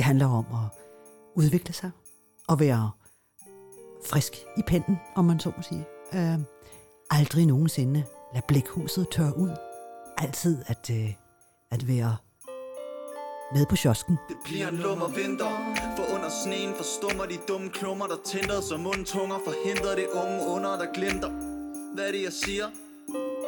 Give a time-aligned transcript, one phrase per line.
[0.00, 0.68] Det handler om at
[1.36, 1.90] udvikle sig
[2.48, 2.90] og være
[4.06, 5.86] frisk i pinden, om man så må sige.
[6.14, 6.38] Øh,
[7.10, 9.50] aldrig nogensinde lade blækhuset tørre ud.
[10.18, 11.14] Altid at, øh,
[11.70, 12.16] at være
[13.54, 14.18] med på kiosken.
[14.28, 15.50] Det bliver en lummer vinter
[15.96, 20.70] For under sneen forstummer de dumme klummer Der tænder som mundtunger Forhindrer det unge under
[20.70, 21.30] der glimter
[21.94, 22.66] Hvad er det jeg siger?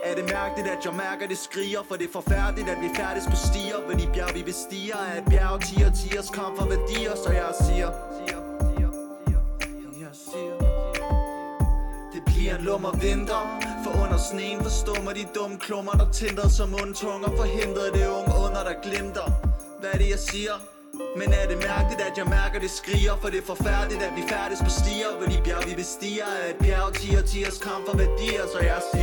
[0.05, 1.83] Er det mærkeligt at jeg mærker det skriger?
[1.89, 3.79] For det er forfærdeligt at vi færdes på stier.
[3.89, 7.15] Ved de bjerg vi bestiger Er et bjerg tiger tiers kamp for værdier.
[7.25, 7.91] Så jeg siger
[10.05, 10.55] Jeg siger
[12.15, 13.43] Det bliver en lummer vinter.
[13.85, 18.63] For under sneen forstummer de dumme klummer Der tænder som undtunger Forhindrer det unge under
[18.69, 19.27] der glimter.
[19.81, 20.55] Hvad er det jeg siger?
[21.21, 23.15] Men er det mærkeligt, at jeg mærker det skriger?
[23.21, 25.11] For det er forfærdeligt, at vi færdes på stier.
[25.21, 28.45] Ved de bjerg vi bestiger Er et bjerg tiger tiers kamp for værdier.
[28.53, 29.02] Så jeg siger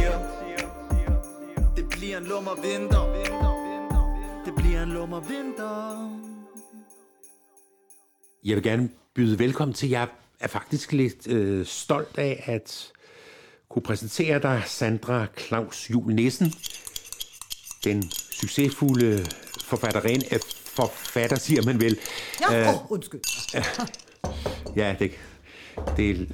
[2.30, 3.04] lummer vinter
[4.46, 6.10] Det bliver en lummer vinter
[8.46, 9.90] Jeg vil gerne byde velkommen til.
[9.90, 10.08] Jeg
[10.40, 12.91] er faktisk lidt øh, stolt af at
[13.70, 16.54] kunne præsentere dig Sandra Claus Jul Nissen,
[17.84, 19.26] den succesfulde
[19.64, 21.98] forfatterin af forfatter, siger man vel.
[22.52, 23.21] Ja, oh, undskyld.
[24.76, 25.12] Ja, det,
[25.98, 26.30] det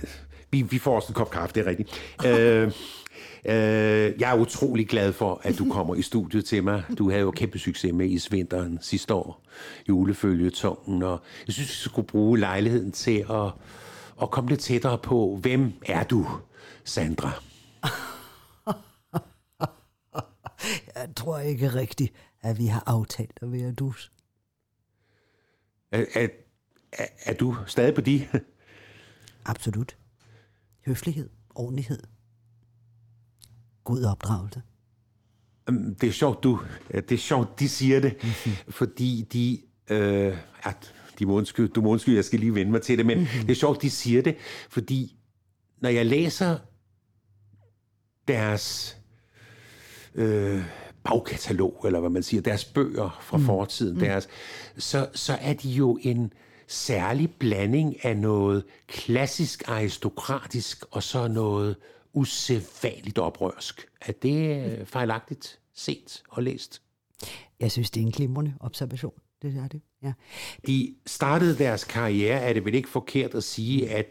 [0.52, 2.16] vi, vi får også en kop kaffe, det er rigtigt.
[2.26, 2.72] øh, øh,
[3.46, 6.84] jeg er utrolig glad for, at du kommer i studiet til mig.
[6.98, 9.42] Du havde jo kæmpe succes med i vinteren sidste år,
[9.90, 13.52] julefølgetongen, og jeg synes, vi skulle bruge lejligheden til at,
[14.22, 16.28] at komme lidt tættere på, hvem er du,
[16.84, 17.32] Sandra?
[20.96, 24.12] Jeg tror ikke rigtigt, at vi har aftalt at være dus.
[25.92, 26.28] Er, er,
[26.92, 28.28] er, er du stadig på de?
[29.46, 29.98] Absolut.
[30.86, 32.00] Høflighed, ordentlighed,
[33.86, 34.61] god opdragelse.
[35.69, 36.59] Øhm, Det er sjovt, du,
[36.91, 38.72] det er sjovt, de siger det, mm-hmm.
[38.73, 39.62] fordi de,
[39.94, 43.06] øh, at de må undskylde, du må undskylde, jeg skal lige vende mig til det,
[43.06, 43.41] men mm-hmm.
[43.41, 44.35] det er sjovt, de siger det,
[44.69, 45.16] fordi
[45.81, 46.57] når jeg læser
[48.28, 48.97] deres
[50.16, 50.63] øh,
[51.03, 53.45] bagkatalog, eller hvad man siger, deres bøger fra mm.
[53.45, 54.28] fortiden, deres,
[54.78, 56.34] så, så er de jo en
[56.68, 61.75] særlig blanding af noget klassisk aristokratisk, og så noget
[62.16, 63.86] usædvanligt oprørsk.
[64.02, 66.81] Er det øh, fejlagtigt set og læst?
[67.59, 69.14] Jeg synes, det er en glimrende observation.
[69.42, 70.14] Det er det, ja.
[70.68, 74.06] De startede deres karriere, er det vel ikke forkert at sige, at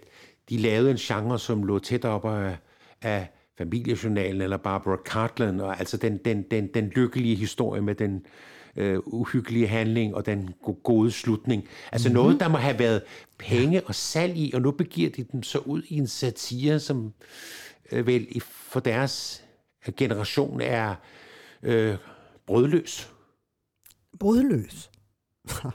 [0.49, 2.57] de lavede en genre, som lå tæt op af,
[3.03, 3.29] af
[3.59, 8.27] familiejournalen eller Barbara Cartland, og altså den, den, den, den lykkelige historie med den
[8.77, 11.69] øh, uhyggelige handling og den go- gode slutning.
[11.93, 12.23] Altså mm-hmm.
[12.23, 13.03] noget, der må have været
[13.39, 17.13] penge og salg i, og nu begiver de dem så ud i en satire, som
[17.93, 19.45] øh, vel i- for deres
[19.97, 20.95] generation er
[21.63, 21.97] øh,
[22.47, 23.11] brødløs.
[24.21, 24.91] Brødløs.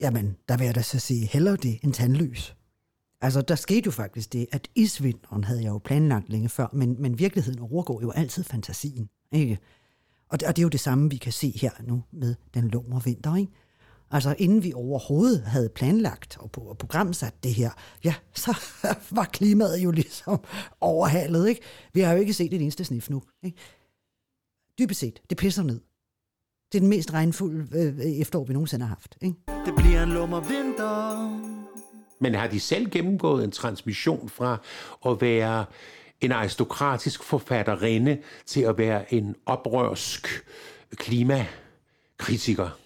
[0.00, 2.56] Jamen, der vil jeg da så sige hellere det end tandløs.
[3.20, 7.02] Altså, der skete jo faktisk det, at isvinteren havde jeg jo planlagt længe før, men,
[7.02, 9.58] men virkeligheden overgår jo altid fantasien, ikke?
[10.28, 12.68] Og det, og det er jo det samme, vi kan se her nu med den
[12.68, 13.52] lumre vinter, ikke?
[14.10, 17.70] Altså, inden vi overhovedet havde planlagt og, og programsat det her,
[18.04, 18.56] ja, så
[19.10, 20.40] var klimaet jo ligesom
[20.80, 21.60] overhalet, ikke?
[21.92, 23.58] Vi har jo ikke set et eneste snif nu, ikke?
[24.78, 25.80] Dybest set, det pisser ned.
[26.72, 29.36] Det er den mest regnfulde øh, efterår, vi nogensinde har haft, ikke?
[29.66, 31.30] Det bliver en lummer vinter
[32.20, 34.58] Men har de selv gennemgået en transmission fra
[35.06, 35.64] at være
[36.20, 40.28] en aristokratisk forfatterinde til at være en oprørsk
[40.96, 42.78] klimakritiker,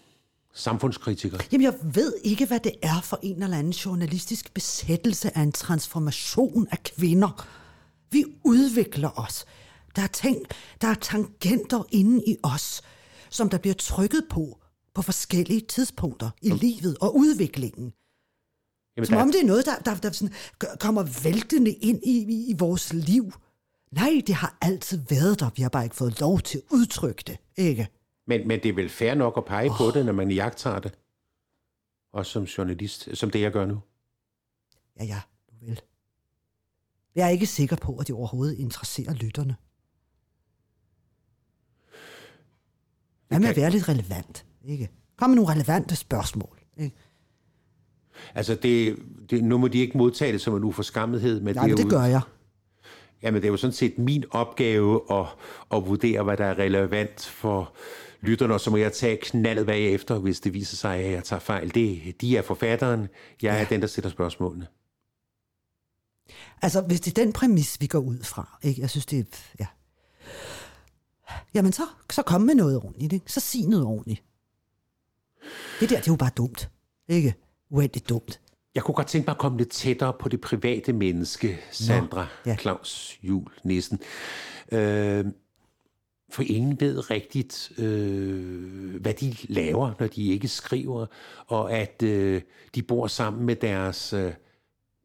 [0.54, 1.38] samfundskritiker?
[1.52, 5.52] Jamen, jeg ved ikke, hvad det er for en eller anden journalistisk besættelse af en
[5.52, 7.48] transformation af kvinder.
[8.10, 9.44] Vi udvikler os.
[9.96, 10.36] Der er ting,
[10.80, 12.82] der er tangenter inde i os,
[13.30, 14.58] som der bliver trykket på
[14.94, 17.92] på forskellige tidspunkter i livet og udviklingen.
[18.96, 20.34] Jamen, Som der- om det er noget, der, der, der sådan
[20.80, 23.32] kommer væltende ind i, i, i vores liv.
[23.92, 25.50] Nej, det har altid været der.
[25.56, 27.88] Vi har bare ikke fået lov til at udtrykke det, ikke?
[28.30, 29.76] Men, men det er vel fair nok at pege oh.
[29.76, 30.98] på det, når man jagter det.
[32.12, 33.80] Også som journalist, som det jeg gør nu.
[35.00, 35.20] Ja, ja,
[35.52, 35.80] nu vel.
[37.14, 39.56] Jeg er ikke sikker på, at det overhovedet interesserer lytterne.
[43.28, 44.90] Hvad med at være lidt relevant, ikke?
[45.16, 46.96] Kom med nogle relevante spørgsmål, ikke?
[48.34, 48.96] Altså, det,
[49.30, 51.92] det, nu må de ikke modtage det som en uforskammethed, men Nej, det men det
[51.92, 52.20] jo, gør jeg.
[53.22, 55.26] Jamen, det er jo sådan set min opgave at,
[55.72, 57.74] at vurdere, hvad der er relevant for
[58.20, 61.40] lytterne, og så må jeg tage knaldet bagefter, hvis det viser sig, at jeg tager
[61.40, 61.74] fejl.
[61.74, 63.08] Det, de er forfatteren, jeg
[63.42, 63.60] ja.
[63.60, 64.66] er den, der sætter spørgsmålene.
[66.62, 68.80] Altså, hvis det er den præmis, vi går ud fra, ikke?
[68.80, 69.24] Jeg synes, det er...
[69.60, 69.66] Ja.
[71.54, 73.32] Jamen, så, så kom med noget ordentligt, ikke?
[73.32, 74.22] Så sig noget ordentligt.
[75.80, 76.70] Det der, det er jo bare dumt,
[77.08, 77.34] Ikke?
[77.70, 78.40] Uendeligt dumt.
[78.74, 82.56] Jeg kunne godt tænke mig at komme lidt tættere på det private menneske, Sandra ja.
[82.56, 84.00] Claus Jul Nissen.
[84.72, 85.24] Øh,
[86.30, 91.06] for ingen ved rigtigt, øh, hvad de laver, når de ikke skriver,
[91.46, 92.42] og at øh,
[92.74, 94.32] de bor sammen med deres øh,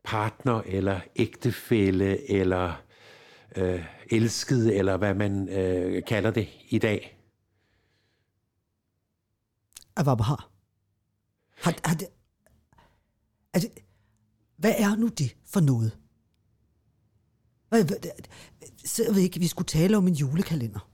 [0.03, 2.81] partner eller ægtefælle eller
[3.55, 7.17] øh, elskede, eller hvad man øh, kalder det i dag.
[9.93, 10.49] Hvad har?
[11.57, 11.97] Har, har
[13.55, 13.69] altså,
[14.57, 15.97] hvad er nu det for noget?
[18.85, 20.89] Så jeg ved ikke, vi skulle tale om en julekalender.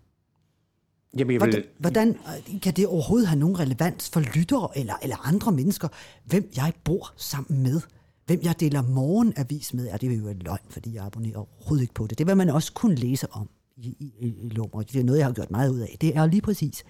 [1.18, 2.18] Jamen, jeg Hvordan, vil, hvordan
[2.62, 5.88] kan det overhovedet have nogen relevans for lyttere eller, eller andre mennesker,
[6.26, 7.82] hvem jeg bor sammen med?
[8.26, 9.86] Hvem jeg deler morgenavis med?
[9.86, 12.18] Ja, det er jo en løgn, fordi jeg abonnerer overhovedet ikke på det.
[12.18, 14.82] Det vil man også kunne læse om i, i, i, i Lummer.
[14.82, 15.98] Det er noget, jeg har gjort meget ud af.
[16.02, 16.84] Det er lige præcis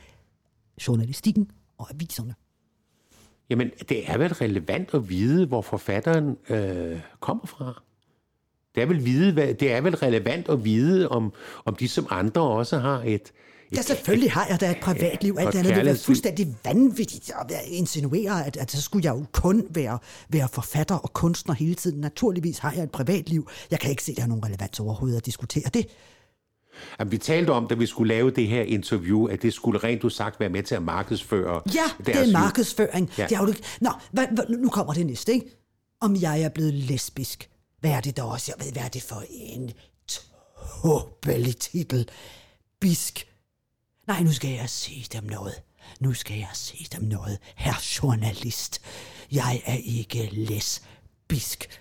[0.88, 2.36] journalistikken og aviserne.
[3.52, 7.82] Jamen, det er vel relevant at vide, hvor forfatteren øh, kommer fra.
[8.76, 11.34] Det er, vel vide, hvad, det er vel relevant at vide, om,
[11.66, 13.14] om de som andre også har et...
[13.14, 13.32] et
[13.76, 15.36] Ja, selvfølgelig har jeg da et privatliv.
[15.40, 19.68] Alt andet vil være fuldstændig vanvittigt at insinuere, at, at så skulle jeg jo kun
[19.70, 20.00] være,
[20.30, 22.02] være forfatter og kunstner hele tiden.
[22.02, 23.48] Naturligvis har jeg et privatliv.
[23.72, 25.86] Jeg kan ikke se, at der er nogen relevans overhovedet at diskutere det.
[27.00, 30.14] Jamen, vi talte om, da vi skulle lave det her interview, at det skulle rent
[30.14, 33.12] sagt være med til at markedsføre Ja, det er markedsføring.
[33.18, 33.28] Ja.
[33.28, 33.54] Det er jo.
[33.82, 35.58] Nå, hvad, hvad, nu kommer det næste, ikke?
[36.02, 37.50] Om jeg er blevet lesbisk.
[37.80, 38.54] Hvad er det da også?
[38.58, 39.72] Jeg ved, hvad er det for en
[40.08, 42.10] tåbelig titel?
[42.82, 43.28] Bisk.
[44.08, 45.54] Nej, nu skal jeg sige dem noget.
[46.00, 47.38] Nu skal jeg sige dem noget.
[47.56, 48.82] Herr journalist.
[49.32, 51.80] Jeg er ikke lesbisk.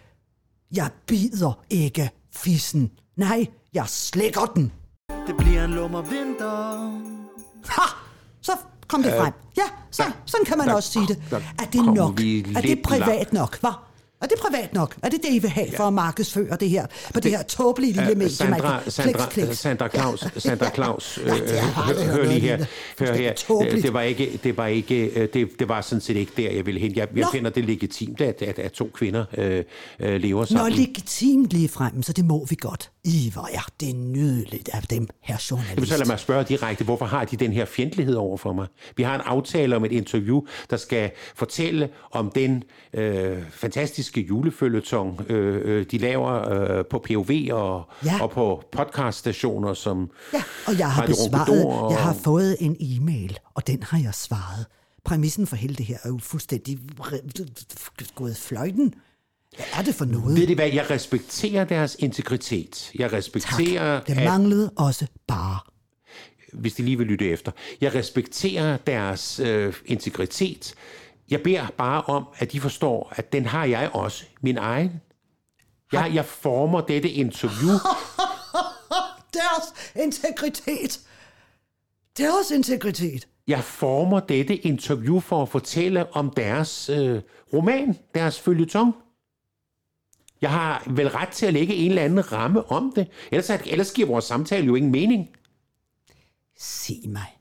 [0.73, 2.91] Jeg bider ikke fissen.
[3.17, 4.73] Nej, jeg slikker den.
[5.27, 6.79] Det bliver en lummer vinter.
[7.69, 7.83] Ha!
[8.43, 8.53] Så
[8.89, 9.33] kom det frem.
[9.57, 11.23] Ja, så, sådan kan man der- også sige det.
[11.33, 12.21] Er det nok?
[12.21, 12.23] Er
[12.55, 13.61] det lidt privat nok?
[13.61, 13.71] Hvad?
[14.23, 14.97] Er det privat nok?
[15.03, 17.93] Er det det, I vil have for at markedsføre det her på det her tåbelige
[17.93, 18.35] lille Øh, medie?
[18.35, 19.59] Sandra, man Sandra, kliks, kliks.
[19.59, 21.49] Sandra Claus, Sandra Claus, Ja, øh,
[21.89, 22.65] det hør, lige her,
[22.99, 23.33] hør her.
[23.35, 23.83] Tåbeligt.
[23.83, 26.67] Det var ikke, det var ikke, øh, det, det var sådan set ikke der, jeg
[26.67, 26.97] ville hen.
[26.97, 27.29] Jeg, jeg Nå.
[27.33, 29.65] finder det legitimt, at, at, at to kvinder øh,
[30.01, 30.73] øh, lever Nå, sammen.
[30.73, 32.91] legitimt lige frem, så det må vi godt.
[33.05, 36.07] I, hvor er det nydeligt af dem, her Jamen, så lad journalist.
[36.09, 38.67] mig spørge direkte, hvorfor har de den her fjendtlighed over for mig?
[38.97, 40.41] Vi har en aftale om et interview,
[40.71, 42.63] der skal fortælle om den
[42.95, 46.49] øh, fantastiske julefølgetong, øh, øh, de laver
[46.79, 48.23] øh, på POV og, Ja.
[48.23, 53.39] og på podcaststationer som Ja, og jeg har besvaret, og- jeg har fået en e-mail,
[53.55, 54.67] og den har jeg svaret.
[55.05, 56.79] Præmissen for hele det her er jo fuldstændig
[58.15, 58.95] gået fløjten.
[59.57, 60.37] Hvad er det for noget?
[60.41, 62.91] Ved det hvad, jeg respekterer deres integritet.
[62.99, 63.19] Jeg Tak.
[63.19, 65.59] respekterer, Det at, manglede også bare.
[66.53, 70.75] hvis de lige vil lytte efter, jeg respekterer deres øh, integritet.
[71.31, 75.01] Jeg beder bare om, at de forstår, at den har jeg også, min egen.
[75.93, 77.71] Jeg, jeg former dette interview.
[79.35, 81.01] Deres integritet.
[82.19, 83.29] Deres integritet.
[83.47, 87.23] Jeg former dette interview for at fortælle om deres øh,
[87.53, 88.95] roman, deres følgetong.
[90.41, 93.09] Jeg har vel ret til at lægge en eller anden ramme om det.
[93.33, 95.29] Ellers, ellers giver vores samtale jo ingen mening.
[96.59, 97.40] Sig mig.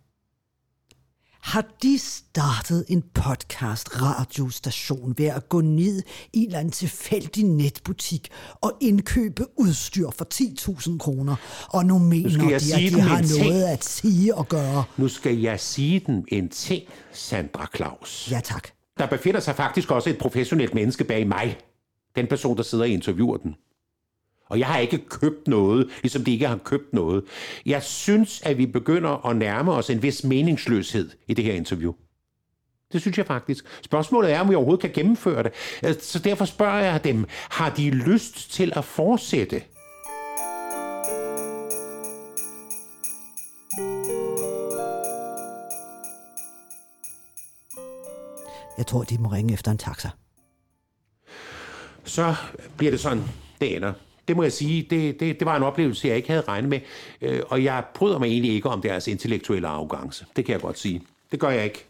[1.49, 6.01] Har de startet en podcast radiostation ved at gå ned
[6.33, 8.29] i en tilfældig netbutik
[8.61, 11.35] og indkøbe udstyr for 10.000 kroner?
[11.69, 13.47] Og nu mener skal de, jeg at de har en ting.
[13.47, 14.83] noget at sige og gøre.
[14.97, 18.31] Nu skal jeg sige dem en ting, Sandra Claus.
[18.31, 18.67] Ja tak.
[18.97, 21.57] Der befinder sig faktisk også et professionelt menneske bag mig.
[22.15, 23.55] Den person, der sidder og interviewer den.
[24.49, 27.23] Og jeg har ikke købt noget, ligesom de ikke har købt noget.
[27.65, 31.93] Jeg synes, at vi begynder at nærme os en vis meningsløshed i det her interview.
[32.93, 33.65] Det synes jeg faktisk.
[33.83, 35.51] Spørgsmålet er, om vi overhovedet kan gennemføre det.
[35.85, 39.61] Øh, Så derfor spørger jeg dem, har de lyst til at fortsætte?
[48.77, 50.09] Jeg tror, de må ringe efter en taxa.
[52.03, 52.35] så
[52.77, 53.23] bliver det sådan,
[53.61, 53.93] det ender.
[54.29, 56.79] Det må jeg sige, det, det, det var en oplevelse, jeg ikke havde regnet med,
[57.21, 60.25] øh, og jeg bryder mig egentlig ikke om deres intellektuelle arrogance.
[60.35, 61.01] Det kan jeg godt sige.
[61.31, 61.85] Det gør jeg ikke.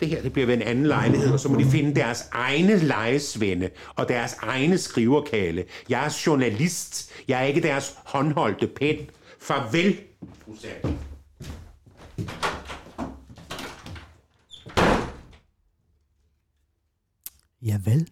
[0.00, 2.78] Det her det bliver ved en anden lejlighed, og så må de finde deres egne
[2.78, 5.64] lejesvende og deres egne skriverkale.
[5.88, 7.12] Jeg er journalist.
[7.28, 8.96] Jeg er ikke deres håndholdte pen.
[9.40, 10.00] Farvel,
[10.44, 10.96] fru Sand.
[17.62, 18.08] Ja vel.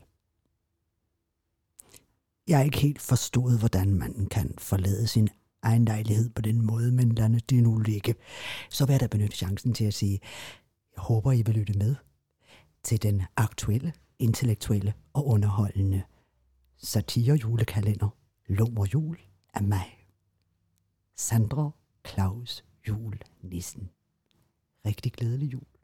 [2.49, 5.29] Jeg har ikke helt forstået, hvordan man kan forlade sin
[5.63, 8.15] egen lejlighed på den måde, men lad det nu ligge.
[8.71, 10.21] Så vil jeg da benytte chancen til at sige,
[10.97, 11.97] jeg håber, I vil lytte med
[12.83, 16.03] til den aktuelle, intellektuelle og underholdende
[16.77, 18.09] satire-julekalender
[18.47, 19.19] Lummer Jul
[19.55, 20.07] af mig.
[21.17, 21.71] Sandra
[22.09, 23.91] Claus Jul Nissen.
[24.87, 25.80] Rigtig glædelig jul.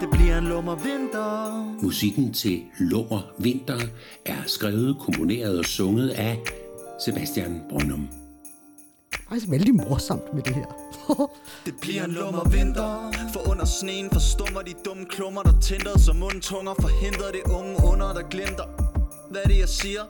[0.00, 1.64] Det bliver en lummer vinter.
[1.82, 3.80] Musikken til Lummer Vinter
[4.26, 6.38] er skrevet, komponeret og sunget af
[7.04, 8.08] Sebastian Brøndum.
[9.28, 10.66] Faktisk vældig morsomt med det her.
[11.66, 16.16] Det bliver en lummer vinter For under sneen forstummer de dumme klummer Der tænder som
[16.16, 18.64] mundtunger Forhindrer det unge under der glimter
[19.30, 20.00] Hvad er det jeg siger?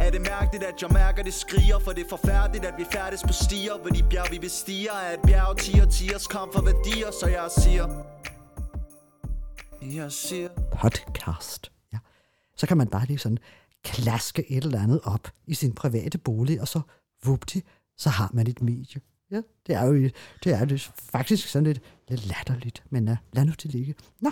[0.00, 3.22] Er det mærkeligt at jeg mærker det skriger For det er forfærdeligt at vi færdes
[3.22, 7.10] på stier Hvor de bjerg vi bestiger Er et bjerg tiger tiers kamp for værdier
[7.20, 7.86] Så jeg siger
[9.90, 11.72] jeg siger Podcast.
[11.92, 11.98] Ja.
[12.56, 13.38] Så kan man bare lige sådan
[13.84, 16.80] klaske et eller andet op i sin private bolig, og så
[17.24, 17.62] vupti,
[17.96, 19.00] så har man et medie.
[19.30, 19.94] Ja, det er jo
[20.44, 23.94] det er jo faktisk sådan lidt, lidt latterligt, men uh, lad nu det ligge.
[24.20, 24.30] Nå,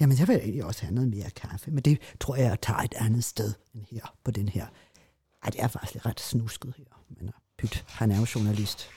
[0.00, 2.80] jamen jeg vil egentlig også have noget mere kaffe, men det tror jeg, jeg tager
[2.80, 4.66] et andet sted end her på den her.
[5.42, 8.90] Ej, det er faktisk ret snusket her, men uh, pyt, han er jo journalist.